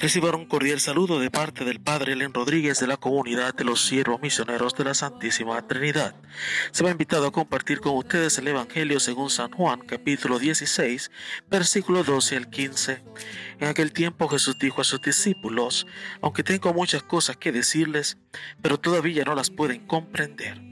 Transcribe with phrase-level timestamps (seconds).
[0.00, 3.84] Reciban un cordial saludo de parte del Padre Elen Rodríguez de la comunidad de los
[3.84, 6.14] siervos misioneros de la Santísima Trinidad.
[6.70, 11.10] Se va invitado a compartir con ustedes el Evangelio según San Juan, capítulo 16,
[11.50, 13.02] versículo 12 al 15.
[13.58, 15.86] En aquel tiempo Jesús dijo a sus discípulos,
[16.22, 18.16] aunque tengo muchas cosas que decirles,
[18.62, 20.62] pero todavía no las pueden comprender.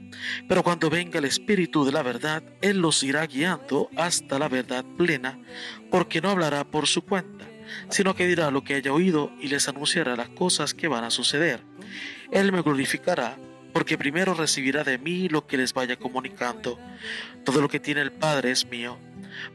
[0.47, 4.83] Pero cuando venga el Espíritu de la verdad, Él los irá guiando hasta la verdad
[4.97, 5.39] plena,
[5.91, 7.48] porque no hablará por su cuenta
[7.89, 11.11] sino que dirá lo que haya oído y les anunciará las cosas que van a
[11.11, 11.61] suceder.
[12.31, 13.37] Él me glorificará,
[13.73, 16.79] porque primero recibirá de mí lo que les vaya comunicando.
[17.43, 18.97] Todo lo que tiene el Padre es mío.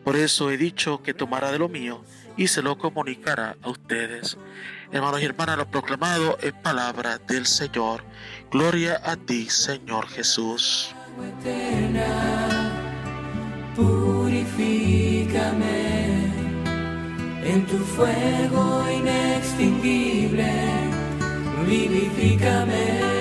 [0.03, 2.05] Por eso he dicho que tomará de lo mío
[2.37, 4.37] y se lo comunicará a ustedes.
[4.93, 8.05] Hermanos y hermanas, lo proclamado es palabra del Señor.
[8.51, 10.95] Gloria a ti, Señor Jesús.
[17.45, 20.51] En tu fuego inextinguible,
[21.67, 23.15] vivifícame.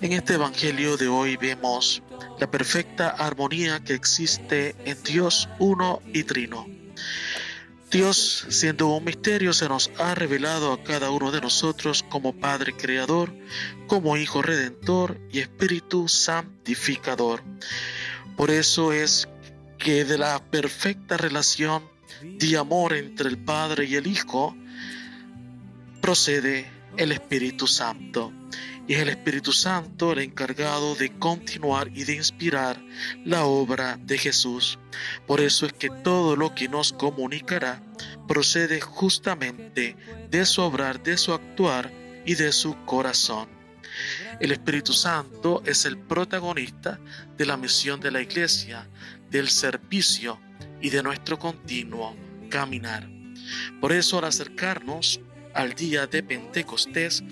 [0.00, 2.02] En este Evangelio de hoy vemos
[2.38, 6.66] la perfecta armonía que existe en Dios uno y trino.
[7.90, 12.74] Dios, siendo un misterio, se nos ha revelado a cada uno de nosotros como Padre
[12.74, 13.32] Creador,
[13.86, 17.42] como Hijo Redentor y Espíritu Santificador.
[18.36, 19.26] Por eso es
[19.78, 21.82] que de la perfecta relación
[22.22, 24.56] de amor entre el Padre y el Hijo
[26.00, 28.32] procede el Espíritu Santo.
[28.86, 32.82] Y es el Espíritu Santo el encargado de continuar y de inspirar
[33.24, 34.78] la obra de Jesús.
[35.26, 37.82] Por eso es que todo lo que nos comunicará
[38.26, 39.96] procede justamente
[40.30, 41.92] de su obrar, de su actuar
[42.24, 43.57] y de su corazón.
[44.40, 46.98] El Espíritu Santo es el protagonista
[47.36, 48.88] de la misión de la iglesia,
[49.30, 50.40] del servicio
[50.80, 52.16] y de nuestro continuo
[52.50, 53.08] caminar.
[53.80, 55.20] Por eso al acercarnos
[55.54, 57.22] al día de Pentecostés,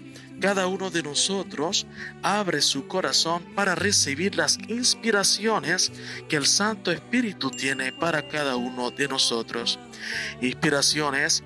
[0.41, 1.87] cada uno de nosotros
[2.23, 5.91] abre su corazón para recibir las inspiraciones
[6.29, 9.79] que el Santo Espíritu tiene para cada uno de nosotros.
[10.43, 11.43] Inspiraciones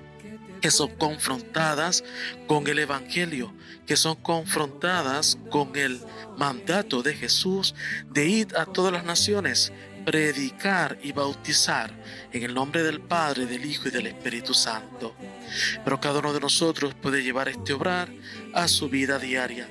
[0.61, 2.03] que son confrontadas
[2.47, 3.53] con el Evangelio,
[3.85, 5.99] que son confrontadas con el
[6.37, 7.75] mandato de Jesús
[8.09, 9.73] de ir a todas las naciones,
[10.05, 11.91] predicar y bautizar
[12.31, 15.15] en el nombre del Padre, del Hijo y del Espíritu Santo.
[15.83, 18.09] Pero cada uno de nosotros puede llevar este obrar
[18.53, 19.67] a su vida diaria.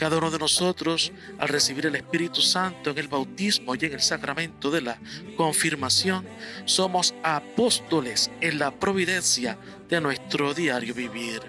[0.00, 4.00] Cada uno de nosotros, al recibir el Espíritu Santo en el bautismo y en el
[4.00, 4.98] sacramento de la
[5.36, 6.26] confirmación,
[6.64, 9.58] somos apóstoles en la providencia
[9.90, 11.42] de nuestro diario vivir.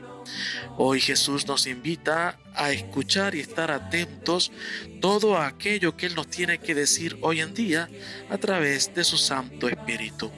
[0.77, 4.51] Hoy Jesús nos invita a escuchar y estar atentos
[4.99, 7.87] todo aquello que Él nos tiene que decir hoy en día
[8.29, 10.29] a través de su Santo Espíritu.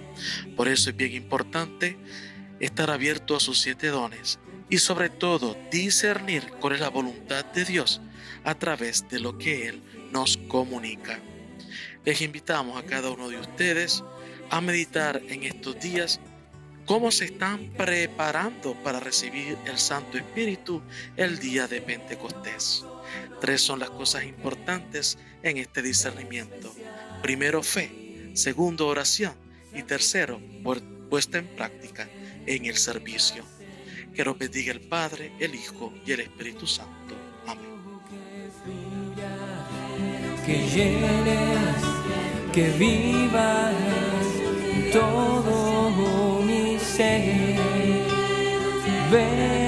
[0.55, 1.97] Por eso es bien importante
[2.59, 4.37] estar abierto a sus siete dones
[4.69, 8.01] y sobre todo discernir cuál es la voluntad de Dios
[8.43, 9.81] a través de lo que Él
[10.11, 11.19] nos comunica.
[12.05, 14.03] Les invitamos a cada uno de ustedes
[14.49, 16.19] a meditar en estos días
[16.85, 20.81] cómo se están preparando para recibir el Santo Espíritu
[21.15, 22.83] el día de Pentecostés.
[23.39, 26.73] Tres son las cosas importantes en este discernimiento.
[27.21, 28.31] Primero, fe.
[28.33, 29.33] Segundo, oración.
[29.73, 30.41] Y tercero,
[31.09, 32.07] puesta en práctica
[32.45, 33.45] en el servicio.
[34.13, 37.15] Que nos bendiga el Padre, el Hijo y el Espíritu Santo.
[37.47, 37.73] Amén.
[40.45, 41.83] Que llenes,
[42.51, 43.73] que vivas
[44.91, 47.57] todo mi ser.
[49.11, 49.62] Ven,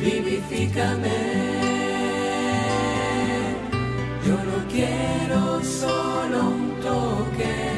[0.00, 1.18] vivifícame.
[4.26, 7.70] Yo no quiero solo un toque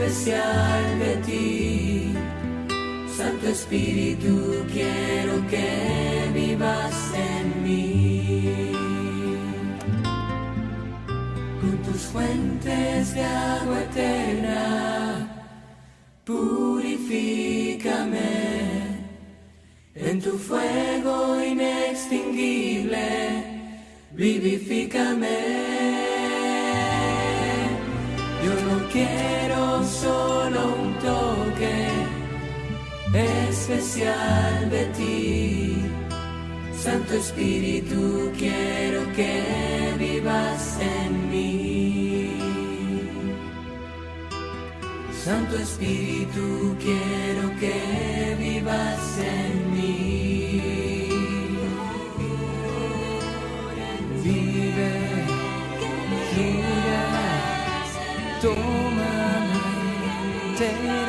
[0.00, 2.14] especial de ti.
[3.16, 8.72] Santo Espíritu, quiero que vivas en mí.
[11.60, 14.69] Con tus fuentes de agua eterna,
[20.22, 23.42] Tu fuego inextinguible,
[24.12, 25.38] vivifícame.
[28.44, 31.88] Yo no quiero solo un toque
[33.48, 35.76] especial de ti.
[36.74, 42.30] Santo Espíritu, quiero que vivas en mí.
[45.24, 48.49] Santo Espíritu, quiero que vivas.
[60.60, 60.99] day.